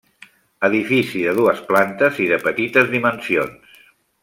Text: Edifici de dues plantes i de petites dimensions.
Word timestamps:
Edifici 0.67 1.21
de 1.25 1.35
dues 1.41 1.61
plantes 1.67 2.19
i 2.25 2.31
de 2.33 2.41
petites 2.47 2.91
dimensions. 2.97 3.79